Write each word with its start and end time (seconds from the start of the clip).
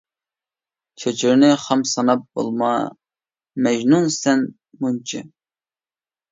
چۆچۈرىنى 1.03 1.49
خام 1.65 1.83
ساناپ، 1.91 2.25
بولما 2.39 2.71
مەجنۇن 3.69 4.11
سەن 4.19 4.45
مۇنچە. 4.83 5.25